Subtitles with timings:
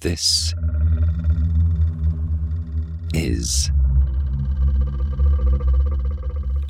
[0.00, 0.54] This
[3.12, 3.70] is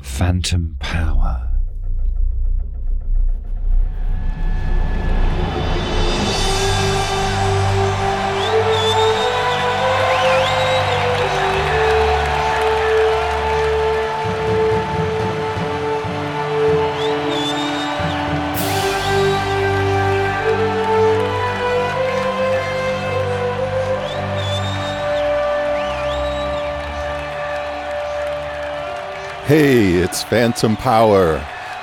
[0.03, 1.50] Phantom Power.
[29.51, 31.37] Hey, it's Phantom Power,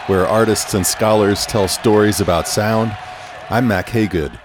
[0.06, 2.96] where artists and scholars tell stories about sound.
[3.50, 4.40] I'm Mack Hagood.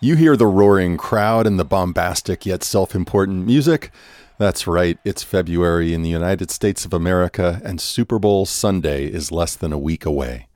[0.00, 3.90] You hear the roaring crowd and the bombastic yet self important music.
[4.38, 9.30] That's right, it's February in the United States of America, and Super Bowl Sunday is
[9.30, 10.46] less than a week away.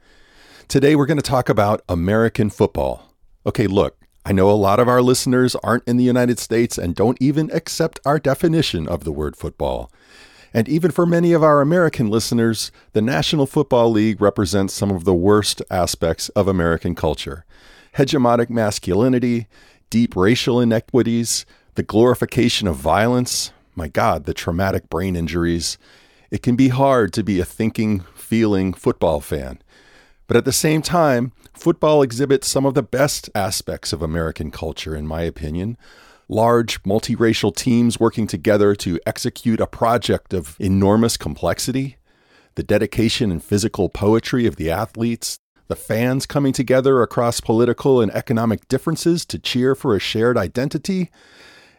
[0.69, 3.13] Today, we're going to talk about American football.
[3.45, 6.95] Okay, look, I know a lot of our listeners aren't in the United States and
[6.95, 9.93] don't even accept our definition of the word football.
[10.55, 15.05] And even for many of our American listeners, the National Football League represents some of
[15.05, 17.45] the worst aspects of American culture
[17.95, 19.47] hegemonic masculinity,
[19.91, 23.53] deep racial inequities, the glorification of violence.
[23.75, 25.77] My God, the traumatic brain injuries.
[26.31, 29.59] It can be hard to be a thinking, feeling football fan.
[30.27, 34.97] But at the same time, football exhibits some of the best aspects of American culture,
[34.97, 35.77] in my opinion
[36.33, 41.97] large multiracial teams working together to execute a project of enormous complexity,
[42.55, 48.11] the dedication and physical poetry of the athletes, the fans coming together across political and
[48.13, 51.11] economic differences to cheer for a shared identity.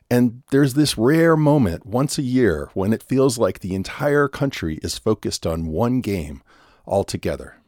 [0.09, 4.79] And there's this rare moment once a year when it feels like the entire country
[4.83, 6.43] is focused on one game
[6.85, 7.62] altogether.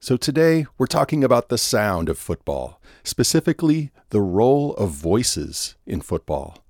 [0.00, 6.02] So today we're talking about the sound of football, specifically the role of voices in
[6.02, 6.64] football.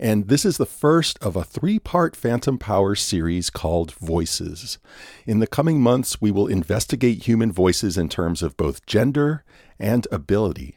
[0.00, 4.78] And this is the first of a three part Phantom Power series called Voices.
[5.24, 9.44] In the coming months, we will investigate human voices in terms of both gender
[9.78, 10.74] and ability.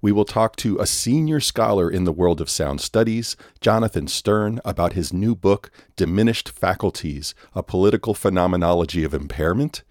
[0.00, 4.58] We will talk to a senior scholar in the world of sound studies, Jonathan Sterne,
[4.64, 9.82] about his new book, Diminished Faculties A Political Phenomenology of Impairment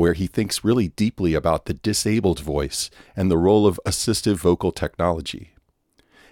[0.00, 4.72] where he thinks really deeply about the disabled voice and the role of assistive vocal
[4.72, 5.52] technology.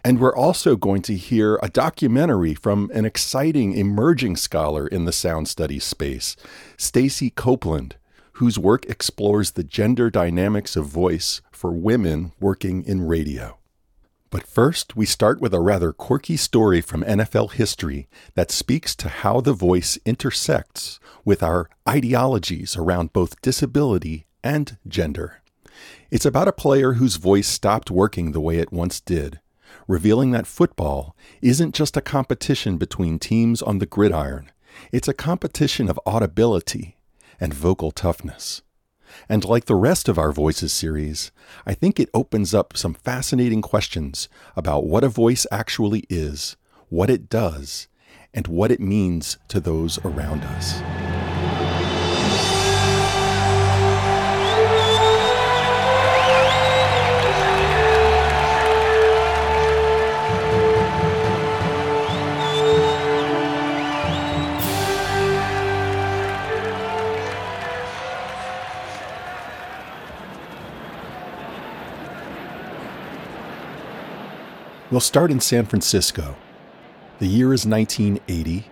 [0.03, 5.13] And we're also going to hear a documentary from an exciting emerging scholar in the
[5.13, 6.35] sound studies space,
[6.79, 7.97] Stacy Copeland,
[8.41, 13.58] whose work explores the gender dynamics of voice for women working in radio.
[14.31, 19.09] But first, we start with a rather quirky story from NFL history that speaks to
[19.09, 25.43] how the voice intersects with our ideologies around both disability and gender.
[26.11, 29.41] It's about a player whose voice stopped working the way it once did,
[29.87, 34.51] revealing that football isn't just a competition between teams on the gridiron,
[34.93, 36.99] it's a competition of audibility
[37.41, 38.63] and vocal toughness.
[39.29, 41.31] And like the rest of our Voices series,
[41.67, 46.57] I think it opens up some fascinating questions about what a voice actually is,
[46.89, 47.89] what it does,
[48.35, 51.08] and what it means to those around us.
[74.91, 76.35] We'll start in San Francisco.
[77.19, 78.65] The year is 1980.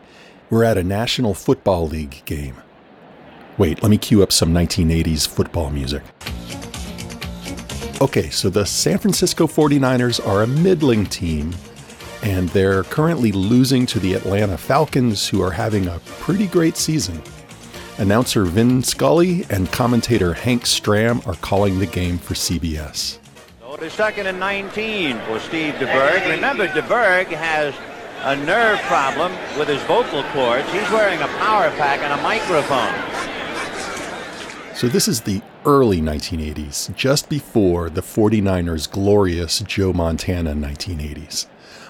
[0.48, 2.56] We're at a National Football League game.
[3.58, 6.02] Wait, let me cue up some 1980s football music.
[8.00, 11.54] Okay, so the San Francisco 49ers are a middling team,
[12.22, 17.22] and they're currently losing to the Atlanta Falcons, who are having a pretty great season.
[17.98, 23.18] Announcer Vin Scully and commentator Hank Stram are calling the game for CBS.
[23.76, 26.30] It is second and 19 for Steve DeBerg.
[26.30, 27.74] Remember, DeBerg has
[28.22, 30.66] a nerve problem with his vocal cords.
[30.72, 32.94] He's wearing a power pack and a microphone.
[34.74, 41.46] So this is the early 1980s, just before the 49ers' glorious Joe Montana 1980s.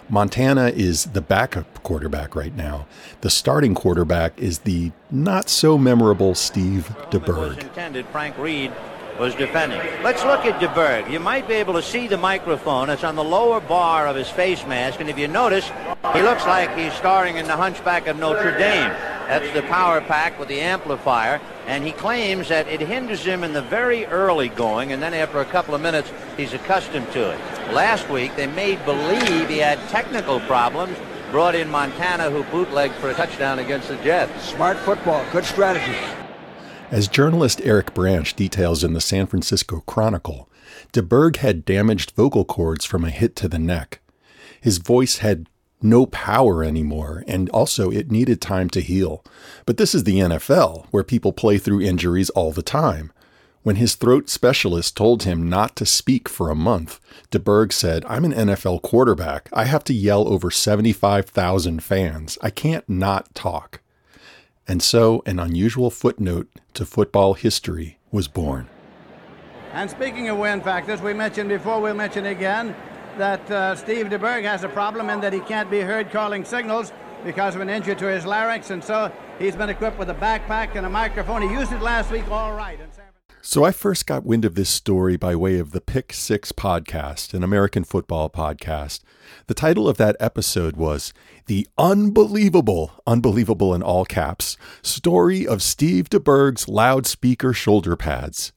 [0.08, 2.88] Montana is the backup quarterback right now.
[3.20, 7.62] The starting quarterback is the not so memorable Steve DeBerg.
[7.62, 8.72] Intended Frank Reed
[9.18, 9.80] was defending.
[10.02, 11.10] Let's look at DeBerg.
[11.10, 12.90] You might be able to see the microphone.
[12.90, 15.70] It's on the lower bar of his face mask, and if you notice,
[16.12, 18.90] he looks like he's starring in The Hunchback of Notre Dame.
[19.26, 23.52] That's the power pack with the amplifier, and he claims that it hinders him in
[23.52, 27.40] the very early going, and then after a couple of minutes, he's accustomed to it.
[27.72, 30.96] Last week, they made believe he had technical problems,
[31.32, 34.50] brought in Montana, who bootlegged for a touchdown against the Jets.
[34.50, 35.96] Smart football, good strategy.
[36.90, 40.48] As journalist Eric Branch details in the San Francisco Chronicle,
[40.92, 44.00] DeBerg had damaged vocal cords from a hit to the neck.
[44.60, 45.48] His voice had
[45.82, 49.24] no power anymore, and also it needed time to heal.
[49.66, 53.12] But this is the NFL, where people play through injuries all the time.
[53.64, 57.00] When his throat specialist told him not to speak for a month,
[57.32, 59.48] DeBerg said, I'm an NFL quarterback.
[59.52, 62.38] I have to yell over 75,000 fans.
[62.40, 63.80] I can't not talk.
[64.68, 68.68] And so an unusual footnote to football history was born.
[69.72, 72.74] And speaking of wind factors, we mentioned before, we'll mention again,
[73.18, 76.92] that uh, Steve DeBerg has a problem in that he can't be heard calling signals
[77.24, 80.74] because of an injury to his larynx, and so he's been equipped with a backpack
[80.76, 81.42] and a microphone.
[81.42, 82.78] He used it last week all right.
[83.48, 87.32] So I first got wind of this story by way of the Pick Six podcast,
[87.32, 89.02] an American football podcast.
[89.46, 91.14] The title of that episode was
[91.46, 98.52] The Unbelievable, Unbelievable in all caps, Story of Steve DeBerg's Loudspeaker Shoulder Pads.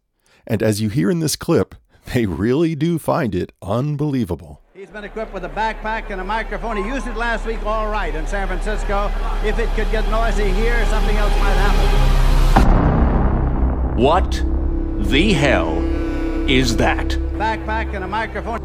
[0.47, 1.75] And as you hear in this clip,
[2.15, 4.63] they really do find it unbelievable.
[4.73, 6.77] He's been equipped with a backpack and a microphone.
[6.77, 9.11] He used it last week all right in San Francisco.
[9.45, 12.09] If it could get noisy here, something else might happen.
[13.95, 14.43] What
[15.09, 15.79] the hell
[16.47, 17.07] is that?
[17.07, 18.61] Backpack and a microphone.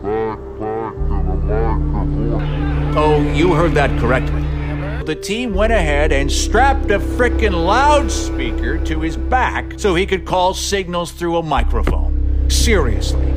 [2.96, 4.42] Oh, you heard that correctly.
[5.04, 10.26] The team went ahead and strapped a frickin' loudspeaker to his back so he could
[10.26, 12.50] call signals through a microphone.
[12.50, 13.32] Seriously,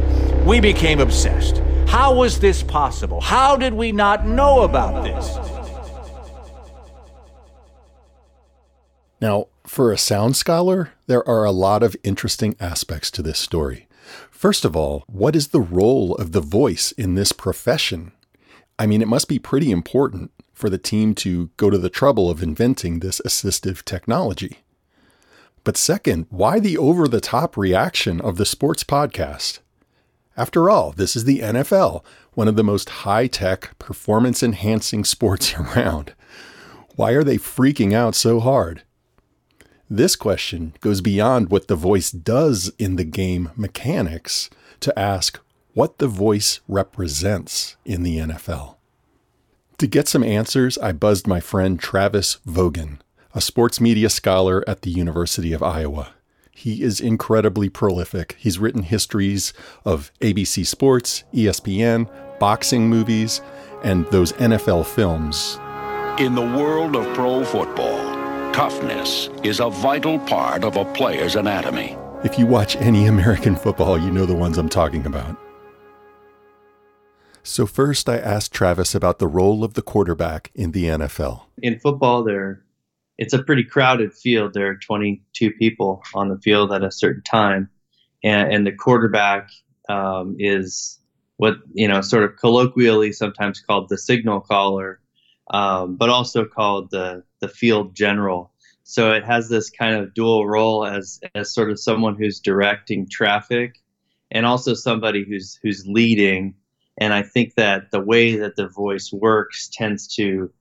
[0.45, 1.62] we became obsessed.
[1.88, 3.21] How was this possible?
[3.21, 5.56] How did we not know about this?
[9.19, 13.88] Now, for a sound scholar, there are a lot of interesting aspects to this story.
[14.30, 18.12] First of all, what is the role of the voice in this profession?
[18.78, 22.30] I mean, it must be pretty important for the team to go to the trouble
[22.30, 24.60] of inventing this assistive technology.
[25.64, 29.60] But second, why the over the top reaction of the sports podcast?
[30.38, 35.56] After all, this is the NFL, one of the most high tech, performance enhancing sports
[35.60, 36.14] around.
[36.96, 38.84] Why are they freaking out so hard?
[39.89, 44.50] This question goes beyond what the voice does in the game mechanics
[44.81, 45.39] to ask
[45.74, 48.75] what the voice represents in the NFL.
[49.78, 52.98] To get some answers, I buzzed my friend Travis Vogan,
[53.34, 56.10] a sports media scholar at the University of Iowa.
[56.51, 58.36] He is incredibly prolific.
[58.40, 59.54] He's written histories
[59.86, 62.10] of ABC Sports, ESPN,
[62.40, 63.40] boxing movies,
[63.83, 65.60] and those NFL films.
[66.19, 68.06] In the world of pro football,
[68.57, 71.95] toughness is a vital part of a player's anatomy.
[72.24, 75.38] If you watch any American football, you know the ones I'm talking about.
[77.44, 81.44] So, first, I asked Travis about the role of the quarterback in the NFL.
[81.62, 82.63] In football, there
[83.19, 84.56] it's a pretty crowded field.
[84.56, 87.69] There are 22 people on the field at a certain time,
[88.24, 89.51] and, and the quarterback
[89.88, 90.98] um, is
[91.36, 95.00] what you know, sort of colloquially sometimes called the signal caller,
[95.51, 98.51] um, but also called the the field general.
[98.83, 103.07] So it has this kind of dual role as as sort of someone who's directing
[103.09, 103.75] traffic,
[104.31, 106.55] and also somebody who's who's leading.
[106.99, 110.51] And I think that the way that the voice works tends to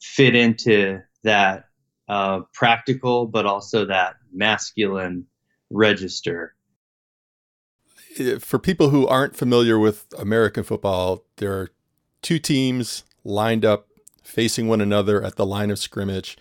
[0.00, 1.66] fit into that
[2.08, 5.26] uh, practical, but also that masculine
[5.70, 6.54] register.
[8.38, 11.70] For people who aren't familiar with American football, there are
[12.22, 13.88] two teams lined up
[14.24, 16.36] facing one another at the line of scrimmage.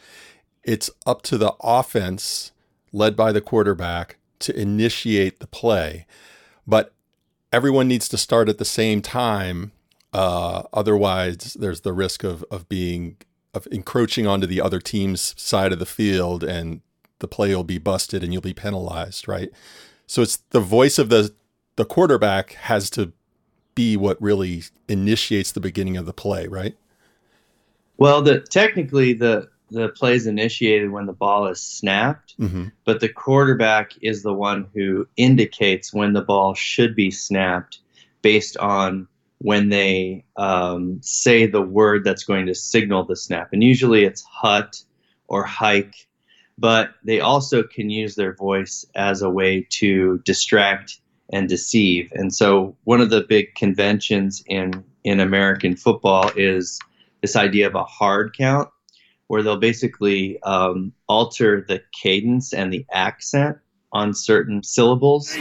[0.63, 2.51] It's up to the offense,
[2.91, 6.05] led by the quarterback, to initiate the play.
[6.65, 6.93] But
[7.51, 9.71] everyone needs to start at the same time.
[10.11, 13.17] Uh, otherwise, there's the risk of, of being
[13.53, 16.81] of encroaching onto the other team's side of the field and
[17.19, 19.51] the play will be busted and you'll be penalized, right?
[20.07, 21.33] So it's the voice of the
[21.75, 23.13] the quarterback has to
[23.75, 26.75] be what really initiates the beginning of the play, right?
[27.97, 32.65] Well, the technically the the play is initiated when the ball is snapped, mm-hmm.
[32.85, 37.79] but the quarterback is the one who indicates when the ball should be snapped
[38.21, 39.07] based on
[39.39, 43.49] when they um, say the word that's going to signal the snap.
[43.51, 44.81] And usually it's hut
[45.27, 46.07] or hike,
[46.57, 50.99] but they also can use their voice as a way to distract
[51.31, 52.11] and deceive.
[52.13, 56.79] And so one of the big conventions in, in American football is
[57.23, 58.69] this idea of a hard count,
[59.27, 63.57] where they'll basically um, alter the cadence and the accent
[63.93, 65.33] on certain syllables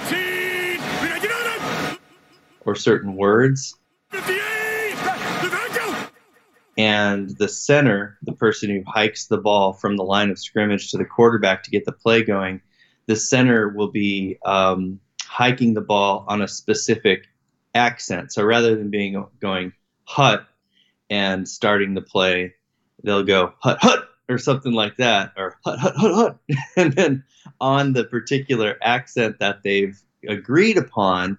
[2.64, 3.74] or certain words.
[6.78, 10.98] And the center, the person who hikes the ball from the line of scrimmage to
[10.98, 12.62] the quarterback to get the play going,
[13.06, 17.26] the center will be um, hiking the ball on a specific
[17.74, 18.32] accent.
[18.32, 19.72] So rather than being going
[20.04, 20.46] hut
[21.12, 22.54] and starting the play,
[23.04, 26.38] they'll go hut hut or something like that, or hut hut hut hut,
[26.78, 27.24] and then
[27.60, 31.36] on the particular accent that they've agreed upon,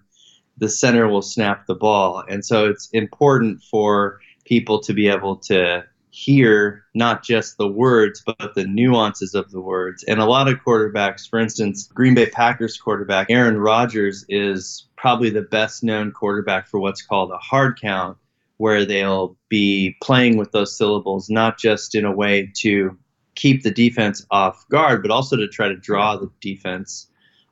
[0.58, 2.24] the center will snap the ball.
[2.30, 8.22] And so it's important for people to be able to hear not just the words,
[8.24, 10.04] but the nuances of the words.
[10.04, 15.32] And a lot of quarterbacks, for instance, Green Bay Packers quarterback Aaron Rodgers is probably
[15.32, 18.18] the best known quarterback for what's called a hard count,
[18.64, 22.98] where they'll be playing with those syllables, not just in a way to
[23.36, 27.08] keep the defense off guard, but also to try to draw the defense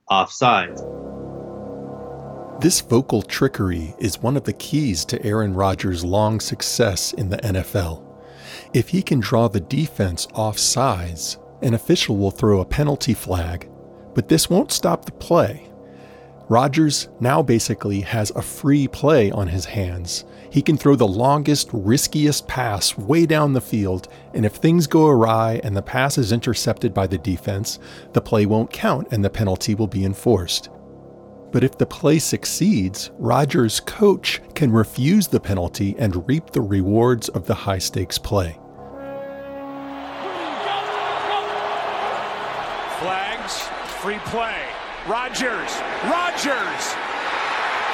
[0.10, 0.78] offside.
[2.62, 7.40] This vocal trickery is one of the keys to Aaron Rodgers' long success in the
[7.40, 8.06] NFL.
[8.74, 13.70] If he can draw the defense off sides, an official will throw a penalty flag,
[14.16, 15.71] but this won't stop the play.
[16.52, 20.26] Rodgers now basically has a free play on his hands.
[20.50, 25.08] He can throw the longest, riskiest pass way down the field, and if things go
[25.08, 27.80] awry and the pass is intercepted by the defense,
[28.12, 30.70] the play won't count and the penalty will be enforced.
[31.54, 37.30] But if the play succeeds, Rodgers' coach can refuse the penalty and reap the rewards
[37.30, 38.60] of the high stakes play.
[43.00, 43.62] Flags,
[44.02, 44.71] free play.
[45.12, 45.76] Rodgers,
[46.08, 46.84] Rodgers,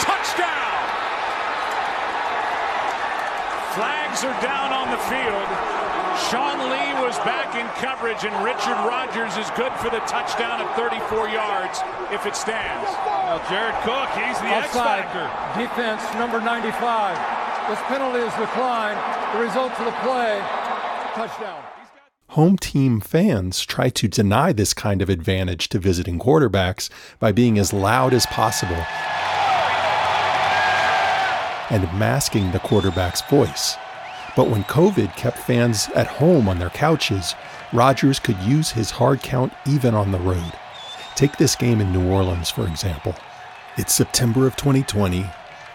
[0.05, 0.77] touchdown!
[3.73, 5.49] Flags are down on the field.
[6.29, 10.69] Sean Lee was back in coverage, and Richard Rodgers is good for the touchdown at
[10.77, 11.81] 34 yards
[12.13, 12.85] if it stands.
[13.25, 15.25] Now, Jared Cook, he's the X factor.
[15.57, 17.17] Defense number 95.
[17.67, 19.01] This penalty is declined.
[19.33, 20.37] The result of the play,
[21.17, 21.65] touchdown.
[22.31, 27.57] Home team fans try to deny this kind of advantage to visiting quarterbacks by being
[27.57, 28.83] as loud as possible
[31.69, 33.77] and masking the quarterback's voice.
[34.35, 37.33] But when COVID kept fans at home on their couches,
[37.71, 40.53] Rodgers could use his hard count even on the road.
[41.15, 43.15] Take this game in New Orleans, for example.
[43.77, 45.25] It's September of 2020.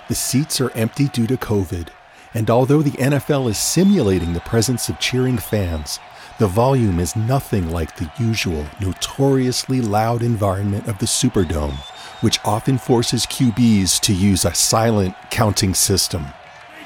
[0.08, 1.88] The seats are empty due to COVID.
[2.34, 5.98] And although the NFL is simulating the presence of cheering fans,
[6.42, 11.76] the volume is nothing like the usual, notoriously loud environment of the Superdome,
[12.20, 16.24] which often forces QBs to use a silent counting system.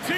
[0.05, 0.13] He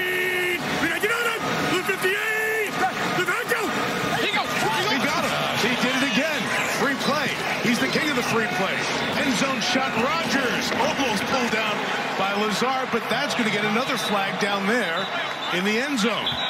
[4.34, 4.90] goes flying!
[4.90, 5.30] He got him!
[5.62, 6.42] He did it again!
[6.82, 7.30] Free play!
[7.62, 8.74] He's the king of the free play!
[9.22, 9.94] End zone shot.
[10.02, 11.78] Rodgers almost pulled down
[12.18, 15.06] by Lazard, but that's going to get another flag down there
[15.54, 16.47] in the end zone.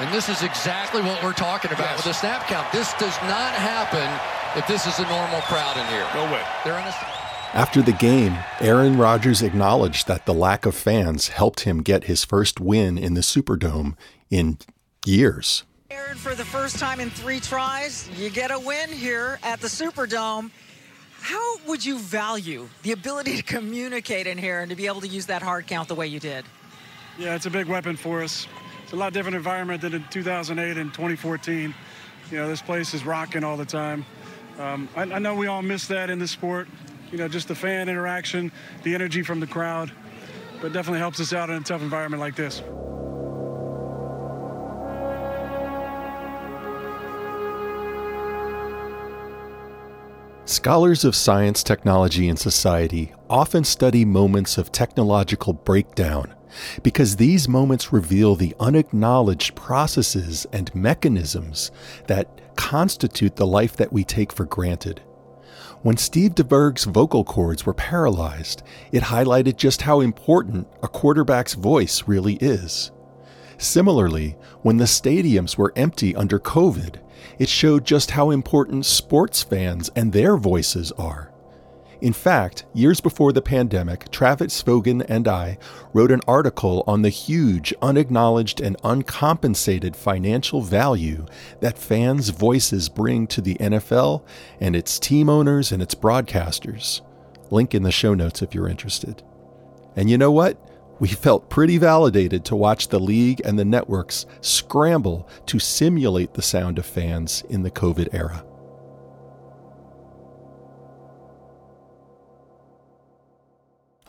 [0.00, 1.98] And this is exactly what we're talking about yes.
[1.98, 2.70] with the snap count.
[2.72, 4.10] This does not happen
[4.58, 6.06] if this is a normal crowd in here.
[6.14, 6.42] No way.
[6.64, 6.94] They're in a...
[7.54, 12.24] After the game, Aaron Rodgers acknowledged that the lack of fans helped him get his
[12.24, 13.94] first win in the Superdome
[14.30, 14.58] in
[15.06, 15.62] years.
[15.92, 19.68] Aaron, for the first time in three tries, you get a win here at the
[19.68, 20.50] Superdome.
[21.20, 25.08] How would you value the ability to communicate in here and to be able to
[25.08, 26.44] use that hard count the way you did?
[27.16, 28.48] Yeah, it's a big weapon for us.
[28.94, 31.74] A lot different environment than in 2008 and 2014.
[32.30, 34.06] You know, this place is rocking all the time.
[34.56, 36.68] Um, I, I know we all miss that in the sport.
[37.10, 38.52] You know, just the fan interaction,
[38.84, 39.90] the energy from the crowd,
[40.62, 42.62] but definitely helps us out in a tough environment like this.
[50.44, 56.32] Scholars of science, technology, and society often study moments of technological breakdown
[56.82, 61.70] because these moments reveal the unacknowledged processes and mechanisms
[62.06, 65.02] that constitute the life that we take for granted.
[65.82, 72.04] When Steve DeBerg's vocal cords were paralyzed, it highlighted just how important a quarterback's voice
[72.06, 72.90] really is.
[73.58, 76.96] Similarly, when the stadiums were empty under COVID,
[77.38, 81.33] it showed just how important sports fans and their voices are.
[82.04, 85.56] In fact, years before the pandemic, Travis Vogan and I
[85.94, 91.24] wrote an article on the huge, unacknowledged, and uncompensated financial value
[91.60, 94.22] that fans' voices bring to the NFL
[94.60, 97.00] and its team owners and its broadcasters.
[97.50, 99.22] Link in the show notes if you're interested.
[99.96, 100.58] And you know what?
[101.00, 106.42] We felt pretty validated to watch the league and the networks scramble to simulate the
[106.42, 108.44] sound of fans in the COVID era.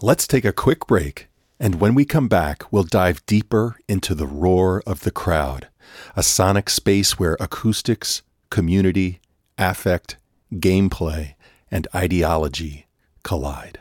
[0.01, 4.27] Let's take a quick break, and when we come back, we'll dive deeper into the
[4.27, 5.69] roar of the crowd,
[6.17, 9.21] a sonic space where acoustics, community,
[9.57, 10.17] affect,
[10.55, 11.35] gameplay,
[11.71, 12.87] and ideology
[13.23, 13.79] collide.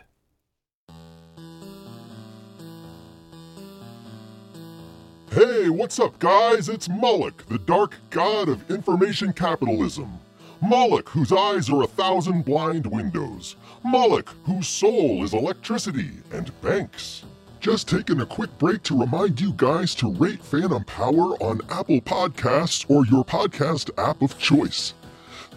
[5.33, 6.69] Hey, what's up, guys?
[6.69, 10.21] It's Moloch, the dark god of information capitalism.
[10.65, 13.55] Moloch, whose eyes are a thousand blind windows.
[13.85, 17.25] Moloch, whose soul is electricity and banks.
[17.61, 22.01] Just taking a quick break to remind you guys to rate Phantom Power on Apple
[22.01, 24.95] Podcasts or your podcast app of choice.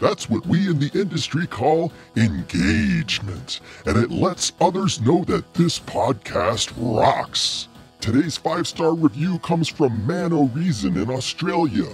[0.02, 5.80] That's what we in the industry call engagement, and it lets others know that this
[5.80, 7.70] podcast rocks.
[8.02, 11.88] Today's five star review comes from Man O' Reason in Australia.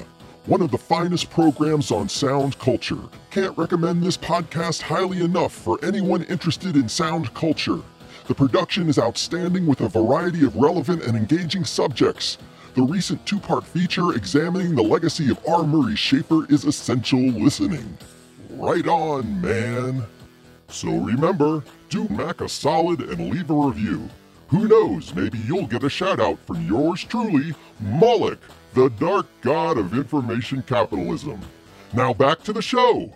[0.46, 3.00] One of the finest programs on sound culture.
[3.32, 7.80] Can't recommend this podcast highly enough for anyone interested in sound culture.
[8.28, 12.40] The production is outstanding with a variety of relevant and engaging subjects.
[12.76, 15.64] The recent two part feature examining the legacy of R.
[15.64, 17.98] Murray Schafer is essential listening.
[18.50, 20.04] Right on, man.
[20.68, 24.10] So remember, do Mack a solid and leave a review.
[24.48, 28.40] Who knows, maybe you'll get a shout out from yours truly, Moloch,
[28.74, 31.42] the dark god of information capitalism.
[31.94, 33.14] Now back to the show.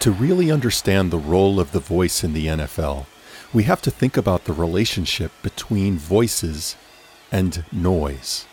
[0.00, 3.06] To really understand the role of the voice in the NFL,
[3.52, 6.74] we have to think about the relationship between voices
[7.32, 8.46] and noise.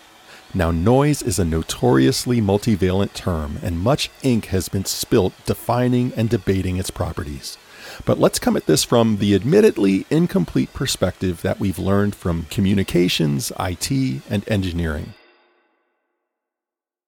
[0.52, 6.28] Now, noise is a notoriously multivalent term, and much ink has been spilt defining and
[6.28, 7.60] debating its properties.
[8.06, 13.52] But let's come at this from the admittedly incomplete perspective that we've learned from communications,
[13.60, 13.92] IT,
[14.30, 15.14] and engineering.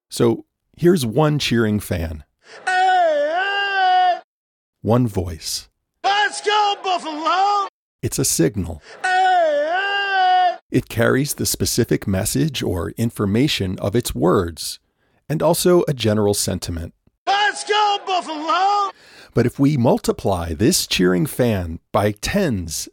[0.10, 0.46] So
[0.78, 2.24] here's one cheering fan,
[4.82, 5.70] one voice.
[6.04, 7.70] Let's go, Buffalo!
[8.04, 8.82] It's a signal.
[10.72, 14.80] It carries the specific message or information of its words,
[15.28, 16.94] and also a general sentiment.
[17.28, 18.94] Let's go, Buffalo!
[19.34, 22.88] But if we multiply this cheering fan by tens,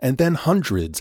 [0.00, 1.00] and then hundreds,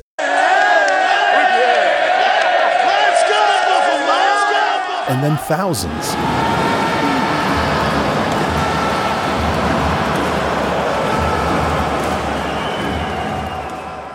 [5.09, 6.13] and then thousands,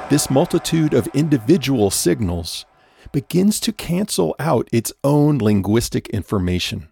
[0.09, 2.65] this multitude of individual signals
[3.11, 6.89] begins to cancel out its own linguistic information.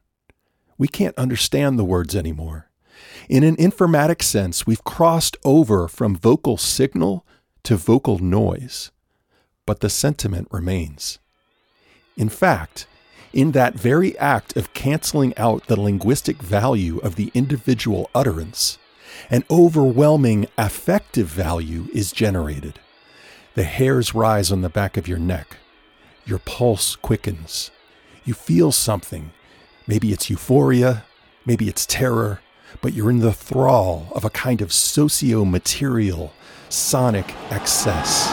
[0.78, 2.70] We can't understand the words anymore.
[3.28, 7.24] In an informatic sense, we've crossed over from vocal signal
[7.62, 8.90] to vocal noise,
[9.64, 11.20] but the sentiment remains.
[12.16, 12.88] In fact,
[13.32, 18.78] in that very act of canceling out the linguistic value of the individual utterance,
[19.30, 22.80] an overwhelming affective value is generated.
[23.54, 25.58] The hairs rise on the back of your neck.
[26.26, 27.70] Your pulse quickens.
[28.24, 29.30] You feel something.
[29.86, 31.04] Maybe it's euphoria,
[31.46, 32.40] maybe it's terror,
[32.80, 36.32] but you're in the thrall of a kind of socio material,
[36.68, 38.32] sonic excess.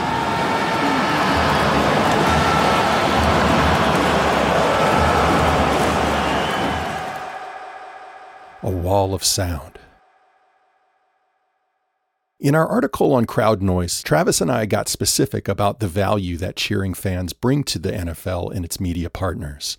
[8.64, 9.81] A wall of sound.
[12.42, 16.56] In our article on crowd noise, Travis and I got specific about the value that
[16.56, 19.78] cheering fans bring to the NFL and its media partners.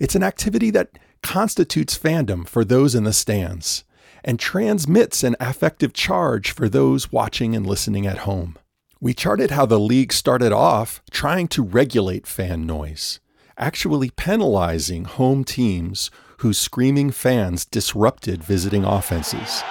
[0.00, 3.84] It's an activity that constitutes fandom for those in the stands
[4.24, 8.56] and transmits an affective charge for those watching and listening at home.
[8.98, 13.20] We charted how the league started off trying to regulate fan noise,
[13.58, 19.62] actually penalizing home teams whose screaming fans disrupted visiting offenses.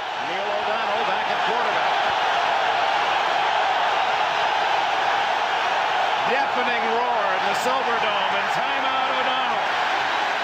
[6.27, 9.67] Deafening roar in the Silverdome and timeout O'Donnell.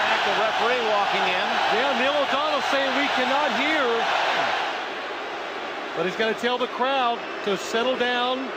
[0.00, 1.46] Back the referee walking in.
[1.76, 3.84] Yeah, Neil O'Donnell saying we cannot hear.
[6.04, 8.50] But he's got to tell the crowd to settle down.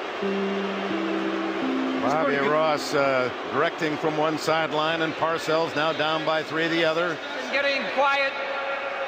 [2.01, 7.15] Bobby Ross uh, directing from one sideline, and Parcells now down by three the other.
[7.53, 8.33] Getting quiet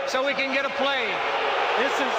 [0.08, 1.14] so we can get a play.
[1.80, 2.14] This is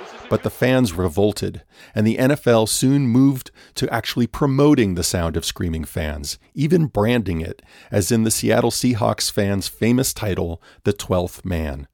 [0.00, 5.04] this is But the fans revolted, and the NFL soon moved to actually promoting the
[5.04, 10.62] sound of screaming fans, even branding it, as in the Seattle Seahawks fans' famous title,
[10.84, 11.88] The Twelfth Man,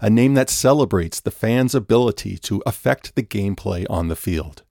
[0.00, 4.62] a name that celebrates the fans' ability to affect the gameplay on the field.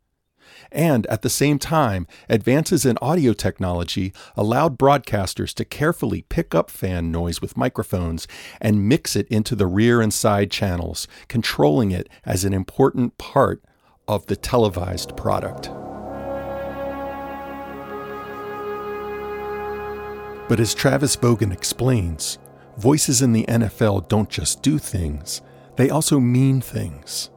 [0.71, 6.69] And at the same time, advances in audio technology allowed broadcasters to carefully pick up
[6.69, 8.27] fan noise with microphones
[8.59, 13.63] and mix it into the rear and side channels, controlling it as an important part
[14.07, 15.69] of the televised product.
[20.49, 22.39] But as Travis Vogan explains,
[22.77, 25.41] voices in the NFL don't just do things,
[25.75, 27.29] they also mean things.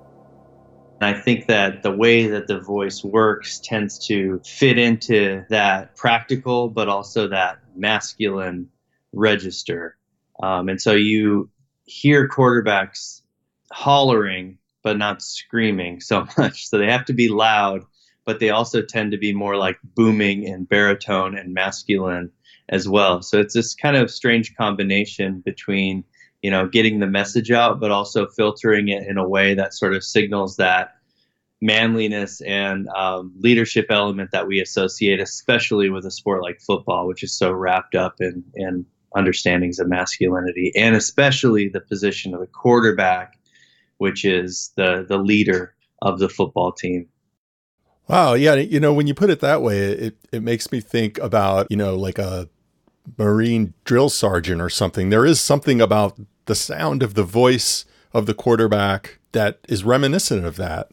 [1.02, 6.68] I think that the way that the voice works tends to fit into that practical,
[6.68, 8.68] but also that masculine
[9.12, 9.96] register.
[10.42, 11.48] Um, and so you
[11.84, 13.22] hear quarterbacks
[13.72, 16.66] hollering, but not screaming so much.
[16.68, 17.82] So they have to be loud,
[18.26, 22.30] but they also tend to be more like booming and baritone and masculine
[22.70, 23.20] as well.
[23.20, 26.04] So it's this kind of strange combination between
[26.42, 29.94] you know, getting the message out, but also filtering it in a way that sort
[29.94, 30.96] of signals that
[31.60, 37.22] manliness and um, leadership element that we associate, especially with a sport like football, which
[37.22, 42.46] is so wrapped up in, in understandings of masculinity, and especially the position of the
[42.46, 43.38] quarterback,
[43.98, 47.06] which is the the leader of the football team.
[48.08, 51.18] Wow, yeah, you know, when you put it that way, it it makes me think
[51.18, 52.48] about, you know, like a
[53.18, 55.10] Marine drill sergeant or something.
[55.10, 60.44] There is something about the sound of the voice of the quarterback that is reminiscent
[60.44, 60.90] of that.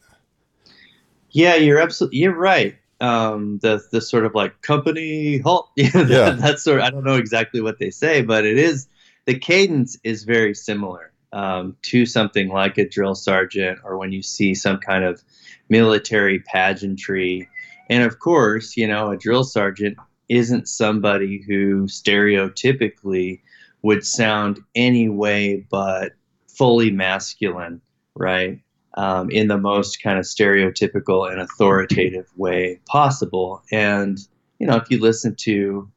[1.31, 2.75] Yeah, you're absolutely you're right.
[2.99, 5.69] Um, the the sort of like company halt.
[5.75, 6.79] yeah, that, that's sort.
[6.79, 8.87] Of, I don't know exactly what they say, but it is
[9.25, 14.21] the cadence is very similar um, to something like a drill sergeant, or when you
[14.23, 15.23] see some kind of
[15.69, 17.47] military pageantry.
[17.89, 19.97] And of course, you know, a drill sergeant
[20.29, 23.41] isn't somebody who stereotypically
[23.81, 26.13] would sound any way but
[26.47, 27.81] fully masculine,
[28.15, 28.59] right?
[28.95, 33.61] Um, in the most kind of stereotypical and authoritative way possible.
[33.71, 34.17] And,
[34.57, 35.87] you know, if you listen to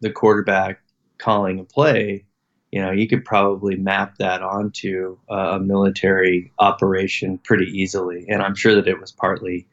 [0.00, 0.82] the quarterback
[1.18, 2.24] calling a play,
[2.72, 8.26] you know, you could probably map that onto a military operation pretty easily.
[8.28, 9.66] And I'm sure that it was partly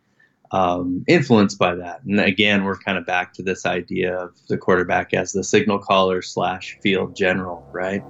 [0.52, 2.04] um, influenced by that.
[2.04, 5.80] And again, we're kind of back to this idea of the quarterback as the signal
[5.80, 8.04] caller slash field general, right?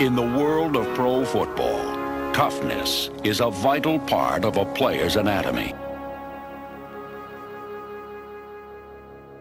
[0.00, 1.82] In the world of pro football,
[2.32, 5.74] toughness is a vital part of a player's anatomy.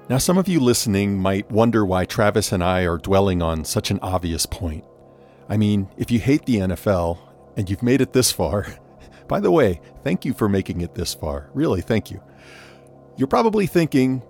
[0.09, 3.91] Now, some of you listening might wonder why Travis and I are dwelling on such
[3.91, 4.85] an obvious point.
[5.49, 7.17] I mean, if you hate the NFL,
[7.57, 8.67] and you've made it this far,
[9.27, 11.49] by the way, thank you for making it this far.
[11.53, 12.21] Really, thank you.
[13.17, 14.21] You're probably thinking,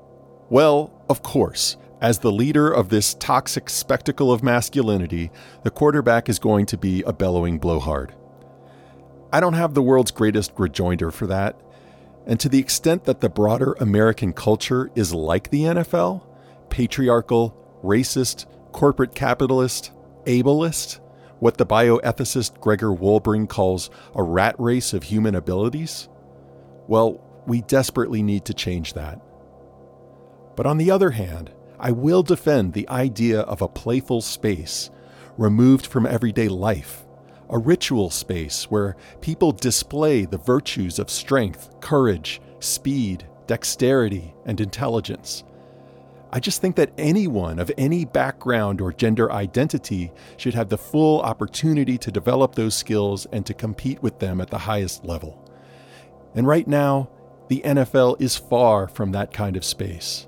[0.49, 5.29] well, of course, as the leader of this toxic spectacle of masculinity,
[5.63, 8.15] the quarterback is going to be a bellowing blowhard.
[9.31, 11.59] I don't have the world's greatest rejoinder for that.
[12.25, 16.23] And to the extent that the broader American culture is like the NFL
[16.69, 19.91] patriarchal, racist, corporate capitalist,
[20.25, 20.99] ableist,
[21.39, 26.09] what the bioethicist Gregor Wolbring calls a rat race of human abilities?
[26.87, 29.21] Well, we desperately need to change that.
[30.55, 34.89] But on the other hand, I will defend the idea of a playful space,
[35.37, 37.05] removed from everyday life,
[37.49, 45.43] a ritual space where people display the virtues of strength, courage, speed, dexterity, and intelligence
[46.31, 51.21] I just think that anyone of any background or gender identity should have the full
[51.21, 55.49] opportunity to develop those skills and to compete with them at the highest level.
[56.35, 57.09] And right now,
[57.47, 60.27] the NFL is far from that kind of space.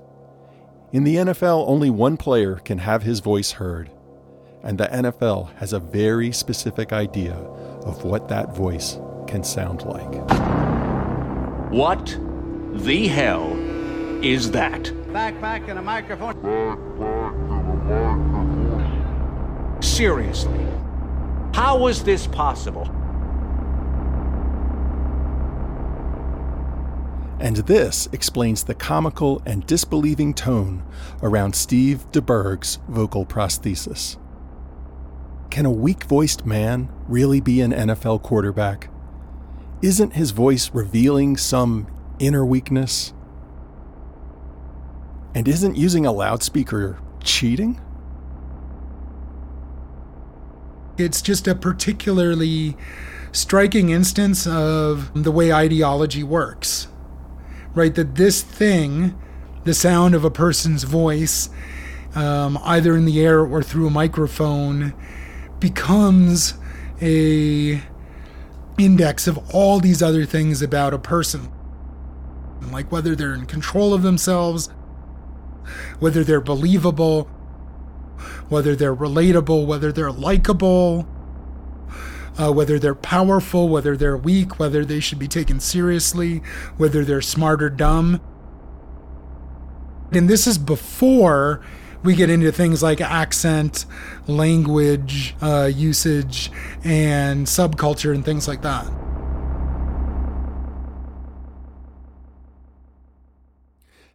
[0.92, 3.90] In the NFL, only one player can have his voice heard,
[4.62, 10.12] and the NFL has a very specific idea of what that voice can sound like.
[11.70, 12.18] What
[12.72, 13.52] the hell
[14.22, 14.99] is that?
[15.10, 16.36] Backpack and a microphone.
[19.82, 20.66] Seriously,
[21.52, 22.88] how was this possible?
[27.40, 30.84] And this explains the comical and disbelieving tone
[31.22, 34.18] around Steve DeBerg's vocal prosthesis.
[35.50, 38.90] Can a weak voiced man really be an NFL quarterback?
[39.82, 43.14] Isn't his voice revealing some inner weakness?
[45.34, 47.80] And isn't using a loudspeaker cheating?
[50.98, 52.76] It's just a particularly
[53.32, 56.88] striking instance of the way ideology works,
[57.74, 57.94] right?
[57.94, 59.18] That this thing,
[59.64, 61.48] the sound of a person's voice,
[62.14, 64.92] um, either in the air or through a microphone,
[65.60, 66.54] becomes
[67.00, 67.80] a
[68.78, 71.52] index of all these other things about a person
[72.72, 74.70] like whether they're in control of themselves
[75.98, 77.24] whether they're believable
[78.48, 81.06] whether they're relatable whether they're likable
[82.38, 86.38] uh, whether they're powerful whether they're weak whether they should be taken seriously
[86.76, 88.20] whether they're smart or dumb
[90.12, 91.62] and this is before
[92.02, 93.84] we get into things like accent,
[94.26, 96.50] language uh, usage,
[96.82, 98.90] and subculture and things like that.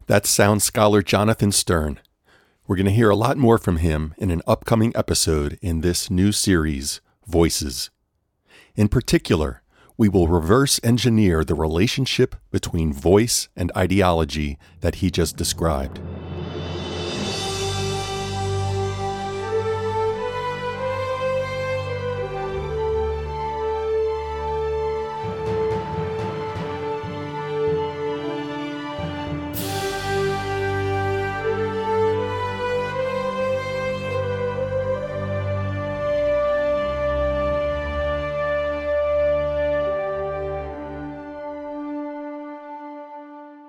[0.07, 1.99] That's sound scholar Jonathan Sterne.
[2.67, 6.11] We're going to hear a lot more from him in an upcoming episode in this
[6.11, 7.89] new series, Voices.
[8.75, 9.63] In particular,
[9.97, 15.99] we will reverse engineer the relationship between voice and ideology that he just described.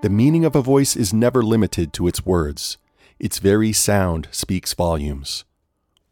[0.06, 2.78] The meaning of a voice is never limited to its words.
[3.18, 5.44] Its very sound speaks volumes.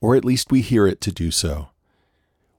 [0.00, 1.68] Or at least we hear it to do so.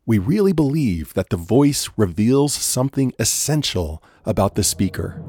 [0.06, 5.22] We really believe that the voice reveals something essential about the speaker.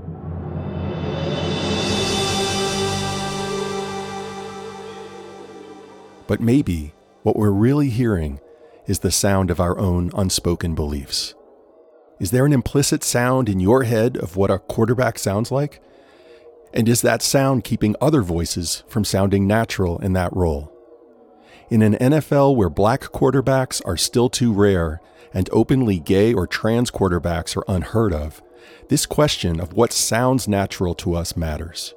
[6.28, 8.38] But maybe what we're really hearing
[8.86, 11.34] is the sound of our own unspoken beliefs.
[12.20, 15.82] Is there an implicit sound in your head of what a quarterback sounds like?
[16.72, 20.72] And is that sound keeping other voices from sounding natural in that role?
[21.68, 25.00] In an NFL where black quarterbacks are still too rare
[25.32, 28.42] and openly gay or trans quarterbacks are unheard of,
[28.88, 31.94] this question of what sounds natural to us matters.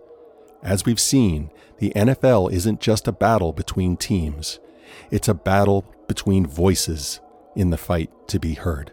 [0.63, 4.59] As we've seen, the NFL isn't just a battle between teams,
[5.11, 7.19] it's a battle between voices
[7.55, 8.91] in the fight to be heard.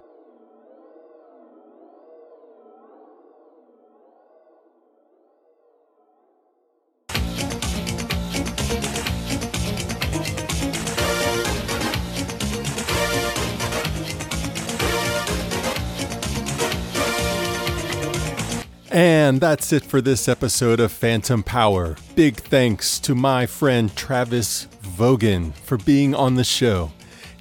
[18.97, 21.97] And that's it for this episode of Phantom Power.
[22.15, 26.93] Big thanks to my friend Travis Vogan for being on the show.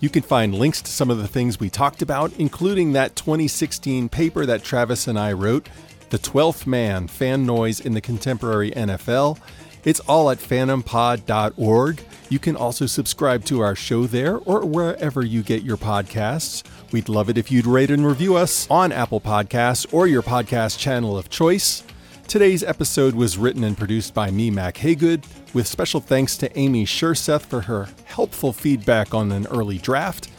[0.01, 4.09] You can find links to some of the things we talked about, including that 2016
[4.09, 5.69] paper that Travis and I wrote,
[6.09, 9.39] The 12th Man Fan Noise in the Contemporary NFL.
[9.85, 12.01] It's all at phantompod.org.
[12.29, 16.63] You can also subscribe to our show there or wherever you get your podcasts.
[16.91, 20.79] We'd love it if you'd rate and review us on Apple Podcasts or your podcast
[20.79, 21.83] channel of choice.
[22.27, 26.85] Today's episode was written and produced by me, Mack Hagood, with special thanks to Amy
[26.85, 30.29] Skjerseth for her helpful feedback on an early draft.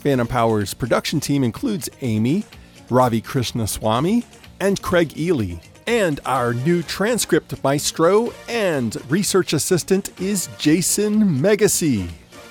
[0.00, 2.44] Phantom Power's production team includes Amy,
[2.90, 4.24] Ravi Krishnaswamy,
[4.60, 5.60] and Craig Eley.
[5.90, 12.08] And our new transcript maestro and research assistant is Jason Megacy.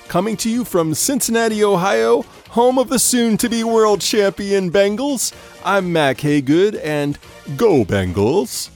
[0.08, 5.32] Coming to you from Cincinnati, Ohio, home of the soon to be world champion Bengals,
[5.64, 7.18] I'm Mack Hagood, and
[7.56, 8.68] go Bengals!